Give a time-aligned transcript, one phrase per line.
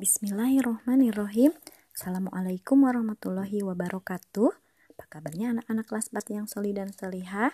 [0.00, 1.52] Bismillahirrohmanirrohim.
[1.92, 4.48] Assalamualaikum warahmatullahi wabarakatuh.
[4.96, 7.52] Apa kabarnya anak-anak kelas 4 yang soli dan solihah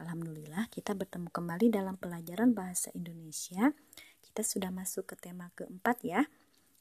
[0.00, 3.76] Alhamdulillah kita bertemu kembali dalam pelajaran bahasa Indonesia.
[4.24, 6.24] Kita sudah masuk ke tema keempat ya.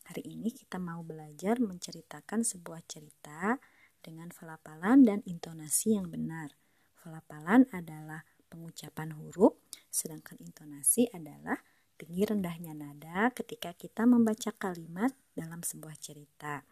[0.08, 3.60] Hari ini kita mau belajar menceritakan sebuah cerita
[4.00, 6.56] Dengan pelapalan dan intonasi yang benar.
[7.04, 9.60] Pelapalan adalah pengucapan huruf
[9.92, 11.60] Sedangkan intonasi adalah
[12.02, 16.66] tinggi rendahnya nada ketika kita membaca kalimat dalam sebuah cerita.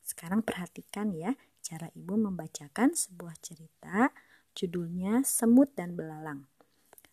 [0.00, 4.08] Sekarang perhatikan ya cara ibu membacakan sebuah cerita
[4.56, 6.48] judulnya Semut dan Belalang.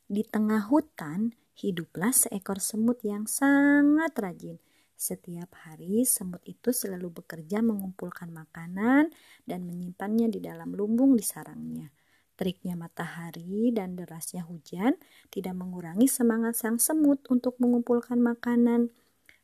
[0.08, 4.58] Di tengah hutan hiduplah seekor semut yang sangat rajin.
[4.95, 9.12] Setiap hari semut itu selalu bekerja mengumpulkan makanan
[9.44, 11.92] dan menyimpannya di dalam lumbung di sarangnya.
[12.38, 14.94] Teriknya matahari dan derasnya hujan
[15.34, 18.94] tidak mengurangi semangat sang semut untuk mengumpulkan makanan.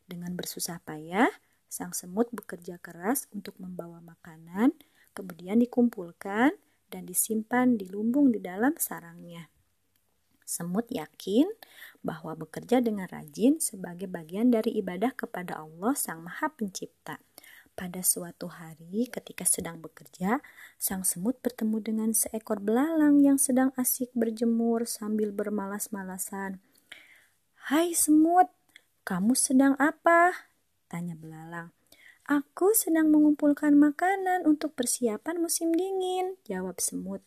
[0.06, 1.34] Dengan bersusah payah,
[1.66, 4.78] sang semut bekerja keras untuk membawa makanan,
[5.18, 6.54] kemudian dikumpulkan
[6.94, 9.50] dan disimpan di lumbung di dalam sarangnya.
[10.46, 11.50] Semut yakin
[12.06, 17.18] bahwa bekerja dengan rajin sebagai bagian dari ibadah kepada Allah Sang Maha Pencipta.
[17.74, 20.46] Pada suatu hari, ketika sedang bekerja,
[20.78, 26.62] sang semut bertemu dengan seekor belalang yang sedang asik berjemur sambil bermalas-malasan.
[27.74, 28.54] "Hai semut,
[29.10, 30.54] kamu sedang apa?"
[30.86, 31.74] tanya belalang.
[32.30, 37.26] "Aku sedang mengumpulkan makanan untuk persiapan musim dingin," jawab semut.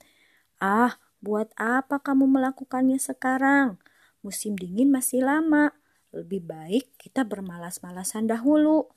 [0.63, 3.83] "Ah, buat apa kamu melakukannya sekarang?
[4.23, 5.75] Musim dingin masih lama.
[6.15, 8.95] Lebih baik kita bermalas-malasan dahulu."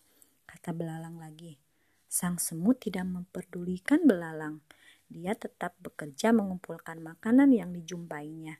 [0.50, 1.62] Kata belalang lagi.
[2.10, 4.66] Sang semut tidak memperdulikan belalang.
[5.06, 8.58] Dia tetap bekerja mengumpulkan makanan yang dijumpainya.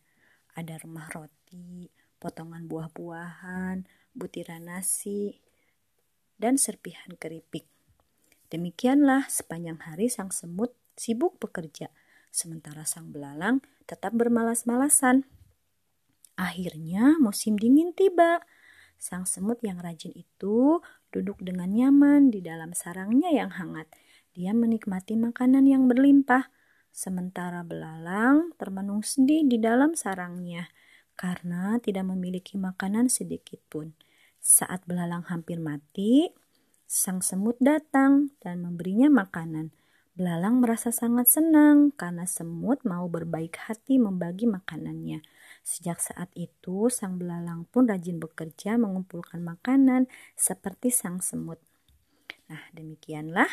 [0.54, 1.90] Ada remah roti,
[2.22, 5.42] potongan buah-buahan, butiran nasi,
[6.38, 7.66] dan serpihan keripik.
[8.54, 11.90] Demikianlah sepanjang hari sang semut sibuk bekerja,
[12.30, 15.26] sementara sang belalang tetap bermalas-malasan.
[16.38, 18.46] Akhirnya musim dingin tiba.
[19.00, 23.90] Sang semut yang rajin itu duduk dengan nyaman di dalam sarangnya yang hangat.
[24.34, 26.50] Dia menikmati makanan yang berlimpah,
[26.90, 30.70] sementara belalang termenung sedih di dalam sarangnya
[31.20, 33.92] karena tidak memiliki makanan sedikit pun.
[34.40, 36.32] Saat belalang hampir mati,
[36.88, 39.76] sang semut datang dan memberinya makanan.
[40.20, 45.24] Belalang merasa sangat senang karena semut mau berbaik hati membagi makanannya.
[45.64, 51.64] Sejak saat itu, sang belalang pun rajin bekerja mengumpulkan makanan seperti sang semut.
[52.52, 53.48] Nah, demikianlah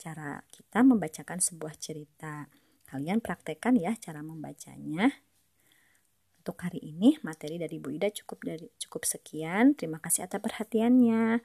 [0.00, 2.48] cara kita membacakan sebuah cerita.
[2.88, 5.12] Kalian praktekkan ya cara membacanya.
[6.40, 9.76] Untuk hari ini materi dari Bu Ida cukup dari cukup sekian.
[9.76, 11.44] Terima kasih atas perhatiannya.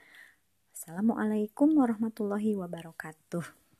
[0.71, 3.70] Assalamualaikum warahmatullahi wabarakatuh.